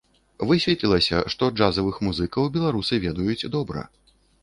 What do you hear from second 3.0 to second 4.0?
ведаюць добра.